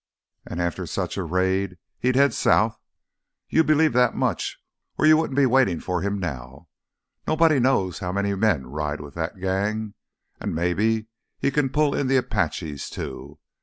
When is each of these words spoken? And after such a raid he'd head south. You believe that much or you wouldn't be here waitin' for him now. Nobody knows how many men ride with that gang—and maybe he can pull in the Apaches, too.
And 0.47 0.59
after 0.59 0.87
such 0.87 1.15
a 1.15 1.23
raid 1.23 1.77
he'd 1.99 2.15
head 2.15 2.33
south. 2.33 2.75
You 3.49 3.63
believe 3.63 3.93
that 3.93 4.15
much 4.15 4.57
or 4.97 5.05
you 5.05 5.15
wouldn't 5.15 5.35
be 5.35 5.43
here 5.43 5.49
waitin' 5.49 5.79
for 5.79 6.01
him 6.01 6.17
now. 6.19 6.69
Nobody 7.27 7.59
knows 7.59 7.99
how 7.99 8.11
many 8.11 8.33
men 8.33 8.65
ride 8.65 8.99
with 8.99 9.13
that 9.13 9.39
gang—and 9.39 10.55
maybe 10.55 11.05
he 11.37 11.51
can 11.51 11.69
pull 11.69 11.93
in 11.93 12.07
the 12.07 12.17
Apaches, 12.17 12.89
too. 12.89 13.37